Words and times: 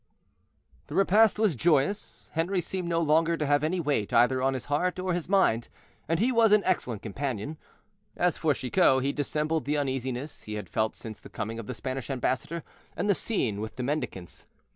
The 0.87 0.95
repast 0.95 1.37
was 1.37 1.53
joyous. 1.53 2.31
Henri 2.33 2.59
seemed 2.59 2.87
no 2.87 2.99
longer 3.01 3.37
to 3.37 3.45
have 3.45 3.63
any 3.63 3.79
weight 3.79 4.11
either 4.11 4.41
on 4.41 4.55
his 4.55 4.65
heart 4.65 4.97
or 4.97 5.13
his 5.13 5.29
mind, 5.29 5.67
and 6.07 6.19
he 6.19 6.31
was 6.31 6.51
an 6.51 6.63
excellent 6.63 7.03
companion. 7.03 7.59
As 8.17 8.35
for 8.35 8.55
Chicot, 8.55 9.03
he 9.03 9.11
dissembled 9.13 9.65
the 9.65 9.77
uneasiness 9.77 10.41
he 10.45 10.55
had 10.55 10.69
felt 10.69 10.95
since 10.95 11.19
the 11.19 11.29
coming 11.29 11.59
of 11.59 11.67
the 11.67 11.75
Spanish 11.75 12.09
ambassador 12.09 12.63
and 12.97 13.07
the 13.11 13.13
scene 13.13 13.61
with 13.61 13.75
the 13.75 13.83
mendicants. 13.83 14.47